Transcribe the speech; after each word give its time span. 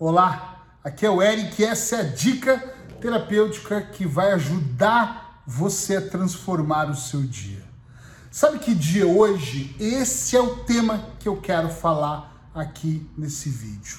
Olá, 0.00 0.64
aqui 0.84 1.04
é 1.04 1.10
o 1.10 1.20
Eric 1.20 1.60
e 1.60 1.64
essa 1.64 1.96
é 1.96 2.00
a 2.02 2.04
dica 2.04 2.56
terapêutica 3.00 3.82
que 3.82 4.06
vai 4.06 4.30
ajudar 4.30 5.42
você 5.44 5.96
a 5.96 6.08
transformar 6.08 6.88
o 6.88 6.94
seu 6.94 7.22
dia. 7.22 7.64
Sabe 8.30 8.60
que 8.60 8.76
dia 8.76 9.08
hoje? 9.08 9.74
Esse 9.80 10.36
é 10.36 10.40
o 10.40 10.58
tema 10.58 11.04
que 11.18 11.28
eu 11.28 11.38
quero 11.38 11.68
falar 11.68 12.48
aqui 12.54 13.10
nesse 13.18 13.48
vídeo. 13.48 13.98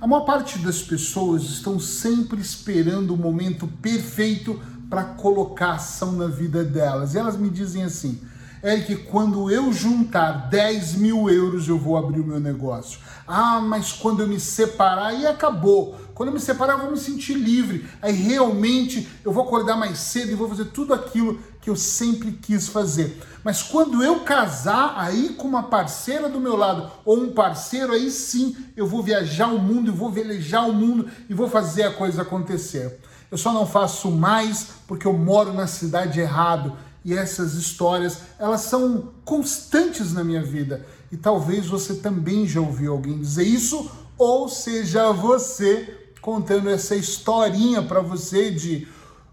A 0.00 0.06
maior 0.08 0.24
parte 0.24 0.58
das 0.58 0.82
pessoas 0.82 1.42
estão 1.42 1.78
sempre 1.78 2.40
esperando 2.40 3.14
o 3.14 3.16
momento 3.16 3.68
perfeito 3.68 4.60
para 4.88 5.04
colocar 5.04 5.74
ação 5.74 6.10
na 6.10 6.26
vida 6.26 6.64
delas. 6.64 7.14
E 7.14 7.18
elas 7.18 7.36
me 7.36 7.50
dizem 7.50 7.84
assim: 7.84 8.20
Eric, 8.62 8.94
quando 9.04 9.50
eu 9.50 9.72
juntar 9.72 10.50
10 10.50 10.94
mil 10.96 11.30
euros 11.30 11.66
eu 11.66 11.78
vou 11.78 11.96
abrir 11.96 12.20
o 12.20 12.26
meu 12.26 12.38
negócio. 12.38 13.00
Ah, 13.26 13.58
mas 13.58 13.90
quando 13.90 14.20
eu 14.20 14.28
me 14.28 14.38
separar, 14.38 15.06
aí 15.06 15.26
acabou. 15.26 15.98
Quando 16.14 16.28
eu 16.28 16.34
me 16.34 16.40
separar, 16.40 16.74
eu 16.74 16.80
vou 16.80 16.90
me 16.90 16.98
sentir 16.98 17.32
livre. 17.32 17.88
Aí 18.02 18.12
realmente 18.12 19.08
eu 19.24 19.32
vou 19.32 19.44
acordar 19.44 19.78
mais 19.78 19.98
cedo 19.98 20.30
e 20.30 20.34
vou 20.34 20.46
fazer 20.46 20.66
tudo 20.66 20.92
aquilo 20.92 21.38
que 21.62 21.70
eu 21.70 21.76
sempre 21.76 22.32
quis 22.32 22.68
fazer. 22.68 23.22
Mas 23.42 23.62
quando 23.62 24.02
eu 24.04 24.20
casar, 24.20 24.92
aí 24.98 25.30
com 25.30 25.48
uma 25.48 25.62
parceira 25.62 26.28
do 26.28 26.38
meu 26.38 26.54
lado 26.54 26.90
ou 27.02 27.18
um 27.18 27.32
parceiro, 27.32 27.94
aí 27.94 28.10
sim 28.10 28.54
eu 28.76 28.86
vou 28.86 29.02
viajar 29.02 29.46
o 29.46 29.58
mundo, 29.58 29.88
e 29.88 29.94
vou 29.94 30.10
velejar 30.10 30.68
o 30.68 30.74
mundo 30.74 31.08
e 31.30 31.32
vou 31.32 31.48
fazer 31.48 31.84
a 31.84 31.94
coisa 31.94 32.20
acontecer. 32.20 33.00
Eu 33.30 33.38
só 33.38 33.52
não 33.52 33.64
faço 33.64 34.10
mais 34.10 34.66
porque 34.86 35.06
eu 35.06 35.14
moro 35.14 35.54
na 35.54 35.66
cidade 35.66 36.20
errado 36.20 36.76
e 37.04 37.14
essas 37.14 37.54
histórias, 37.54 38.18
elas 38.38 38.62
são 38.62 39.12
constantes 39.24 40.12
na 40.12 40.22
minha 40.22 40.42
vida. 40.42 40.84
E 41.10 41.16
talvez 41.16 41.66
você 41.66 41.94
também 41.94 42.46
já 42.46 42.60
ouviu 42.60 42.92
alguém 42.92 43.18
dizer 43.18 43.44
isso, 43.44 43.90
ou 44.18 44.48
seja, 44.48 45.12
você 45.12 45.98
contando 46.20 46.68
essa 46.68 46.94
historinha 46.94 47.82
para 47.82 48.00
você 48.00 48.50
de 48.50 48.86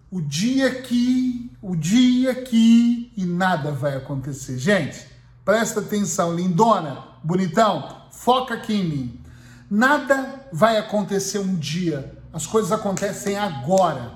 o 0.10 0.22
dia 0.22 0.74
que, 0.82 1.52
o 1.62 1.76
dia 1.76 2.34
que 2.34 3.12
e 3.16 3.26
nada 3.26 3.72
vai 3.72 3.96
acontecer. 3.96 4.58
Gente, 4.58 5.06
presta 5.44 5.82
atenção, 5.82 6.34
lindona, 6.34 7.04
bonitão, 7.24 8.04
foca 8.12 8.54
aqui 8.54 8.74
em 8.74 8.86
mim. 8.86 9.22
Nada 9.70 10.48
vai 10.52 10.78
acontecer 10.78 11.40
um 11.40 11.56
dia. 11.56 12.18
As 12.32 12.46
coisas 12.46 12.72
acontecem 12.72 13.38
agora. 13.38 14.14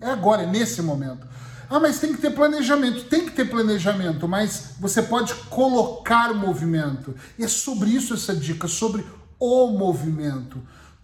É 0.00 0.10
agora, 0.10 0.42
é 0.42 0.46
nesse 0.46 0.82
momento. 0.82 1.28
Ah, 1.70 1.78
mas 1.78 2.00
tem 2.00 2.12
que 2.12 2.20
ter 2.20 2.32
planejamento. 2.32 3.04
Tem 3.04 3.24
que 3.24 3.30
ter 3.30 3.44
planejamento, 3.44 4.26
mas 4.26 4.72
você 4.80 5.00
pode 5.00 5.32
colocar 5.48 6.34
movimento. 6.34 7.14
E 7.38 7.44
é 7.44 7.48
sobre 7.48 7.90
isso 7.90 8.12
essa 8.12 8.34
dica, 8.34 8.66
sobre 8.66 9.06
o 9.38 9.68
movimento. 9.68 10.60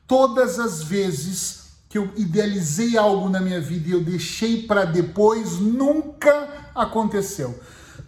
Todas 0.09 0.59
as 0.59 0.83
vezes 0.83 1.67
que 1.89 1.97
eu 1.97 2.11
idealizei 2.17 2.99
algo 2.99 3.29
na 3.29 3.41
minha 3.41 3.61
vida 3.61 3.89
e 3.89 3.93
eu 3.93 4.03
deixei 4.03 4.65
para 4.65 4.85
depois, 4.85 5.61
nunca 5.61 6.49
aconteceu. 6.75 7.59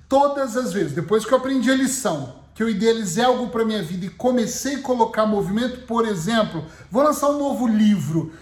Todas 0.08 0.56
as 0.56 0.72
vezes, 0.72 0.92
depois 0.92 1.24
que 1.24 1.32
eu 1.32 1.38
aprendi 1.38 1.70
a 1.70 1.76
lição, 1.76 2.40
que 2.56 2.62
eu 2.62 2.68
idealizei 2.68 3.22
algo 3.22 3.48
para 3.50 3.64
minha 3.64 3.82
vida 3.84 4.06
e 4.06 4.10
comecei 4.10 4.76
a 4.76 4.82
colocar 4.82 5.26
movimento, 5.26 5.86
por 5.86 6.04
exemplo, 6.04 6.64
vou 6.90 7.04
lançar 7.04 7.30
um 7.30 7.38
novo 7.38 7.68
livro 7.68 8.32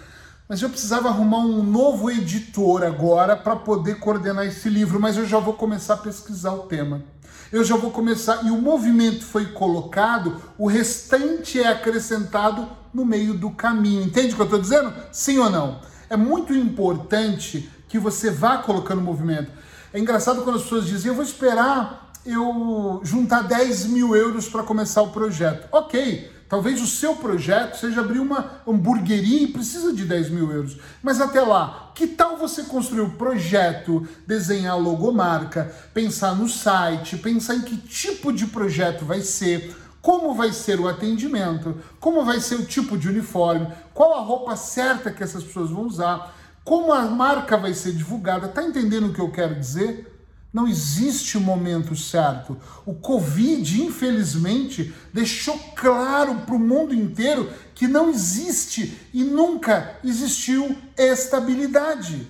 mas 0.49 0.63
eu 0.63 0.69
precisava 0.71 1.09
arrumar 1.09 1.39
um 1.39 1.63
novo 1.63 2.11
editor 2.11 2.85
agora 2.85 3.37
para 3.37 3.57
poder 3.57 3.99
coordenar 3.99 4.47
esse 4.47 4.69
livro, 4.69 5.01
mas 5.01 5.17
eu 5.17 5.27
já 5.27 5.39
vou 5.39 5.55
começar 5.55 5.95
a 5.95 5.99
pesquisar 5.99 6.53
o 6.53 6.61
tema. 6.61 7.03
Eu 7.51 7.65
já 7.65 7.77
vou 7.77 7.91
começar, 7.91 8.45
e 8.45 8.51
o 8.51 8.61
movimento 8.61 9.25
foi 9.25 9.47
colocado, 9.47 10.41
o 10.59 10.67
restante 10.67 11.61
é 11.61 11.69
acrescentado 11.69 12.69
no 12.93 13.05
meio 13.05 13.35
do 13.35 13.51
caminho. 13.51 14.03
Entende 14.03 14.33
o 14.33 14.37
que 14.37 14.43
eu 14.43 14.47
estou 14.47 14.61
dizendo? 14.61 14.93
Sim 15.13 15.39
ou 15.39 15.51
não? 15.51 15.81
É 16.09 16.17
muito 16.17 16.55
importante 16.55 17.71
que 17.89 17.99
você 17.99 18.31
vá 18.31 18.59
colocando 18.59 19.01
movimento. 19.01 19.51
É 19.93 19.99
engraçado 19.99 20.43
quando 20.43 20.57
as 20.57 20.63
pessoas 20.63 20.87
dizem, 20.87 21.09
eu 21.09 21.15
vou 21.15 21.25
esperar 21.25 22.13
eu 22.25 23.01
juntar 23.05 23.43
10 23.43 23.87
mil 23.87 24.15
euros 24.17 24.49
para 24.49 24.63
começar 24.63 25.03
o 25.03 25.11
projeto. 25.11 25.69
Ok, 25.71 26.31
Talvez 26.49 26.81
o 26.81 26.87
seu 26.87 27.17
projeto 27.17 27.77
seja 27.77 28.01
abrir 28.01 28.21
uma 28.21 28.61
hamburgueria 28.67 29.43
e 29.43 29.49
precisa 29.49 29.93
de 29.93 30.05
10 30.05 30.31
mil 30.31 30.53
euros. 30.53 30.77
Mas 31.03 31.21
até 31.21 31.41
lá, 31.41 31.91
que 31.95 32.07
tal 32.07 32.37
você 32.37 32.63
construir 32.63 33.01
o 33.01 33.11
projeto, 33.11 34.07
desenhar 34.27 34.75
a 34.75 34.79
logomarca, 34.79 35.75
pensar 35.93 36.37
no 36.37 36.49
site, 36.49 37.17
pensar 37.17 37.57
em 37.57 37.63
que 37.63 37.77
tipo 37.77 38.33
de 38.33 38.47
projeto 38.47 39.05
vai 39.05 39.23
ser, 39.23 39.77
como 40.01 40.35
vai 40.35 40.53
ser 40.53 40.79
o 40.79 40.87
atendimento, 40.87 41.77
como 41.99 42.25
vai 42.25 42.39
ser 42.39 42.55
o 42.55 42.65
tipo 42.65 42.97
de 42.97 43.09
uniforme, 43.09 43.67
qual 43.93 44.15
a 44.15 44.21
roupa 44.21 44.55
certa 44.55 45.11
que 45.11 45.25
essas 45.25 45.43
pessoas 45.43 45.71
vão 45.71 45.85
usar, 45.85 46.33
como 46.63 46.93
a 46.93 47.03
marca 47.03 47.57
vai 47.57 47.75
ser 47.75 47.93
divulgada. 47.93 48.47
Tá 48.47 48.63
entendendo 48.63 49.09
o 49.09 49.13
que 49.13 49.21
eu 49.21 49.33
quero 49.33 49.57
dizer? 49.57 50.16
Não 50.57 50.67
existe 50.67 51.37
o 51.37 51.41
momento 51.43 51.95
certo. 51.95 52.57
O 52.87 52.95
Covid, 52.95 53.83
infelizmente, 53.83 54.91
deixou 55.13 55.59
claro 55.77 56.37
para 56.47 56.55
o 56.55 56.59
mundo 56.59 56.95
inteiro 56.95 57.53
que 57.75 57.87
não 57.87 58.09
existe 58.09 58.99
e 59.13 59.23
nunca 59.23 59.99
existiu 60.03 60.75
estabilidade. 60.97 62.27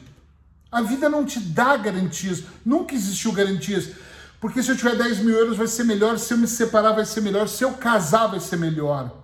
A 0.73 0.83
vida 0.83 1.09
não 1.09 1.25
te 1.25 1.39
dá 1.39 1.77
garantias, 1.77 2.43
nunca 2.65 2.97
existiu 2.97 3.31
garantias. 3.31 3.91
Porque 4.41 4.61
se 4.61 4.73
eu 4.73 4.77
tiver 4.77 4.97
10 4.97 5.21
mil 5.21 5.37
euros 5.37 5.57
vai 5.57 5.69
ser 5.69 5.85
melhor, 5.85 6.19
se 6.19 6.35
eu 6.35 6.39
me 6.39 6.49
separar 6.49 6.95
vai 6.95 7.05
ser 7.05 7.21
melhor, 7.21 7.47
se 7.47 7.63
eu 7.63 7.75
casar 7.75 8.27
vai 8.27 8.41
ser 8.41 8.57
melhor. 8.57 9.23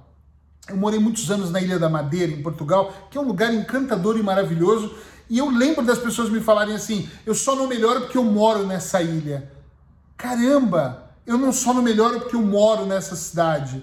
Eu 0.69 0.77
morei 0.77 1.01
muitos 1.01 1.29
anos 1.29 1.51
na 1.51 1.61
Ilha 1.61 1.77
da 1.77 1.91
Madeira, 1.91 2.31
em 2.31 2.41
Portugal, 2.41 3.09
que 3.11 3.19
é 3.19 3.21
um 3.21 3.27
lugar 3.27 3.53
encantador 3.53 4.17
e 4.17 4.23
maravilhoso, 4.23 4.95
e 5.33 5.39
eu 5.39 5.49
lembro 5.49 5.83
das 5.83 5.99
pessoas 5.99 6.29
me 6.29 6.43
falarem 6.43 6.75
assim: 6.75 7.09
eu 7.25 7.35
só 7.35 7.57
não 7.57 7.67
melhoro 7.67 8.03
porque 8.03 8.19
eu 8.19 8.23
moro 8.23 8.67
nessa 8.67 9.01
ilha. 9.01 9.51
Caramba, 10.15 11.11
eu 11.27 11.39
não 11.39 11.51
só 11.51 11.73
não 11.73 11.81
melhoro 11.81 12.21
porque 12.21 12.37
eu 12.37 12.43
moro 12.43 12.85
nessa 12.85 13.17
cidade. 13.17 13.83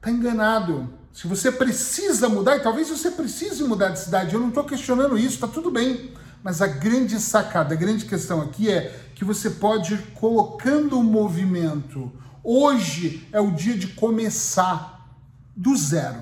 Tá 0.00 0.08
enganado. 0.08 0.88
Se 1.12 1.26
você 1.26 1.50
precisa 1.50 2.28
mudar, 2.28 2.58
e 2.58 2.60
talvez 2.60 2.88
você 2.88 3.10
precise 3.10 3.64
mudar 3.64 3.88
de 3.88 3.98
cidade, 3.98 4.34
eu 4.34 4.40
não 4.40 4.50
estou 4.50 4.62
questionando 4.62 5.18
isso, 5.18 5.40
tá 5.40 5.48
tudo 5.48 5.68
bem. 5.68 6.12
Mas 6.44 6.62
a 6.62 6.68
grande 6.68 7.18
sacada, 7.18 7.74
a 7.74 7.76
grande 7.76 8.04
questão 8.04 8.40
aqui 8.40 8.70
é 8.70 9.10
que 9.16 9.24
você 9.24 9.50
pode 9.50 9.94
ir 9.94 10.12
colocando 10.14 10.96
o 10.96 11.02
movimento. 11.02 12.12
Hoje 12.44 13.28
é 13.32 13.40
o 13.40 13.50
dia 13.50 13.76
de 13.76 13.88
começar 13.88 15.08
do 15.56 15.76
zero. 15.76 16.20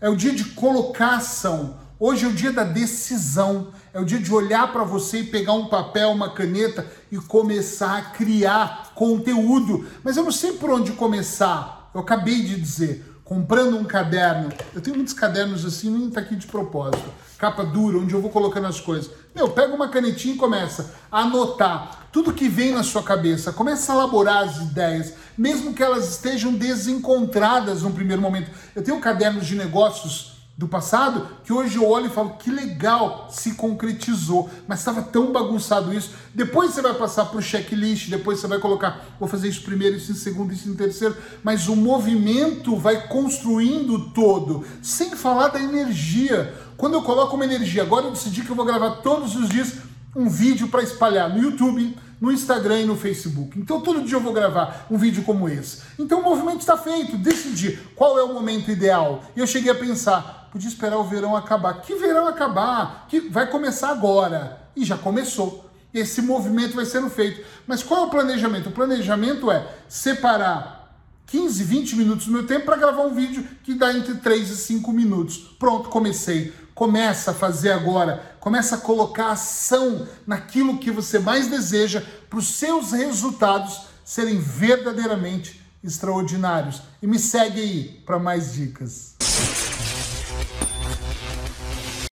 É 0.00 0.08
o 0.08 0.14
dia 0.14 0.32
de 0.32 0.44
colocação. 0.44 1.82
Hoje 2.04 2.24
é 2.24 2.28
o 2.28 2.32
dia 2.32 2.50
da 2.50 2.64
decisão, 2.64 3.68
é 3.94 4.00
o 4.00 4.04
dia 4.04 4.18
de 4.18 4.34
olhar 4.34 4.72
para 4.72 4.82
você 4.82 5.20
e 5.20 5.26
pegar 5.26 5.52
um 5.52 5.66
papel, 5.66 6.10
uma 6.10 6.30
caneta 6.30 6.84
e 7.12 7.16
começar 7.16 7.96
a 7.96 8.02
criar 8.02 8.90
conteúdo. 8.96 9.86
Mas 10.02 10.16
eu 10.16 10.24
não 10.24 10.32
sei 10.32 10.54
por 10.54 10.68
onde 10.68 10.90
começar. 10.94 11.92
Eu 11.94 12.00
acabei 12.00 12.42
de 12.42 12.60
dizer, 12.60 13.20
comprando 13.22 13.78
um 13.78 13.84
caderno. 13.84 14.52
Eu 14.74 14.80
tenho 14.80 14.96
muitos 14.96 15.14
cadernos 15.14 15.64
assim, 15.64 15.96
nem 15.96 16.08
está 16.08 16.20
aqui 16.22 16.34
de 16.34 16.48
propósito. 16.48 17.08
Capa 17.38 17.64
dura, 17.64 17.98
onde 17.98 18.12
eu 18.12 18.20
vou 18.20 18.32
colocando 18.32 18.66
as 18.66 18.80
coisas. 18.80 19.08
Meu, 19.32 19.50
pega 19.50 19.72
uma 19.72 19.86
canetinha 19.86 20.34
e 20.34 20.38
começa 20.38 20.92
a 21.08 21.20
anotar 21.20 22.08
tudo 22.10 22.32
que 22.32 22.48
vem 22.48 22.72
na 22.72 22.82
sua 22.82 23.04
cabeça. 23.04 23.52
Começa 23.52 23.92
a 23.92 23.94
elaborar 23.94 24.42
as 24.42 24.56
ideias, 24.56 25.14
mesmo 25.38 25.72
que 25.72 25.84
elas 25.84 26.10
estejam 26.10 26.52
desencontradas 26.52 27.82
no 27.82 27.92
primeiro 27.92 28.20
momento. 28.20 28.50
Eu 28.74 28.82
tenho 28.82 28.96
um 28.96 29.00
caderno 29.00 29.40
de 29.40 29.54
negócios 29.54 30.31
do 30.56 30.68
passado 30.68 31.26
que 31.44 31.52
hoje 31.52 31.76
eu 31.76 31.88
olho 31.88 32.06
e 32.06 32.10
falo 32.10 32.36
que 32.36 32.50
legal, 32.50 33.28
se 33.30 33.54
concretizou, 33.54 34.50
mas 34.68 34.80
estava 34.80 35.02
tão 35.02 35.32
bagunçado 35.32 35.92
isso. 35.94 36.10
Depois 36.34 36.72
você 36.72 36.82
vai 36.82 36.94
passar 36.94 37.26
para 37.26 37.38
o 37.38 37.42
checklist, 37.42 38.10
depois 38.10 38.38
você 38.38 38.46
vai 38.46 38.58
colocar, 38.58 39.16
vou 39.18 39.28
fazer 39.28 39.48
isso 39.48 39.62
primeiro, 39.62 39.96
isso 39.96 40.12
em 40.12 40.14
segundo, 40.14 40.52
isso 40.52 40.68
em 40.68 40.74
terceiro, 40.74 41.16
mas 41.42 41.68
o 41.68 41.74
movimento 41.74 42.76
vai 42.76 43.08
construindo 43.08 44.10
todo, 44.10 44.64
sem 44.82 45.16
falar 45.16 45.48
da 45.48 45.60
energia. 45.60 46.54
Quando 46.76 46.94
eu 46.94 47.02
coloco 47.02 47.34
uma 47.34 47.44
energia, 47.44 47.82
agora 47.82 48.06
eu 48.06 48.12
decidi 48.12 48.42
que 48.42 48.50
eu 48.50 48.56
vou 48.56 48.64
gravar 48.64 48.96
todos 48.96 49.34
os 49.34 49.48
dias 49.48 49.78
um 50.14 50.28
vídeo 50.28 50.68
para 50.68 50.82
espalhar 50.82 51.30
no 51.30 51.42
YouTube, 51.42 51.96
no 52.22 52.30
Instagram 52.30 52.82
e 52.82 52.84
no 52.86 52.96
Facebook. 52.96 53.58
Então 53.58 53.80
todo 53.80 54.04
dia 54.04 54.14
eu 54.14 54.20
vou 54.20 54.32
gravar 54.32 54.86
um 54.88 54.96
vídeo 54.96 55.24
como 55.24 55.48
esse. 55.48 55.82
Então 55.98 56.20
o 56.20 56.22
movimento 56.22 56.60
está 56.60 56.76
feito, 56.76 57.16
decidi 57.16 57.76
qual 57.96 58.16
é 58.16 58.22
o 58.22 58.32
momento 58.32 58.70
ideal. 58.70 59.24
E 59.34 59.40
eu 59.40 59.46
cheguei 59.46 59.72
a 59.72 59.74
pensar, 59.74 60.48
podia 60.52 60.68
esperar 60.68 60.98
o 60.98 61.04
verão 61.04 61.34
acabar. 61.34 61.80
Que 61.80 61.96
verão 61.96 62.28
acabar? 62.28 63.06
Que 63.08 63.28
vai 63.28 63.50
começar 63.50 63.90
agora. 63.90 64.68
E 64.76 64.84
já 64.84 64.96
começou. 64.96 65.68
Esse 65.92 66.22
movimento 66.22 66.76
vai 66.76 66.86
sendo 66.86 67.10
feito. 67.10 67.44
Mas 67.66 67.82
qual 67.82 68.04
é 68.04 68.06
o 68.06 68.10
planejamento? 68.10 68.68
O 68.68 68.72
planejamento 68.72 69.50
é 69.50 69.66
separar 69.88 70.96
15, 71.26 71.64
20 71.64 71.96
minutos 71.96 72.26
do 72.26 72.32
meu 72.32 72.46
tempo 72.46 72.66
para 72.66 72.76
gravar 72.76 73.02
um 73.02 73.14
vídeo 73.14 73.44
que 73.64 73.74
dá 73.74 73.92
entre 73.92 74.14
3 74.14 74.48
e 74.48 74.56
5 74.58 74.92
minutos. 74.92 75.38
Pronto, 75.58 75.88
comecei. 75.88 76.52
Começa 76.74 77.32
a 77.32 77.34
fazer 77.34 77.72
agora, 77.72 78.36
começa 78.40 78.76
a 78.76 78.78
colocar 78.78 79.32
ação 79.32 80.06
naquilo 80.26 80.78
que 80.78 80.90
você 80.90 81.18
mais 81.18 81.48
deseja 81.48 82.02
para 82.28 82.38
os 82.38 82.54
seus 82.54 82.92
resultados 82.92 83.82
serem 84.04 84.38
verdadeiramente 84.38 85.60
extraordinários. 85.84 86.82
E 87.02 87.06
me 87.06 87.18
segue 87.18 87.60
aí 87.60 88.02
para 88.06 88.18
mais 88.18 88.54
dicas. 88.54 89.14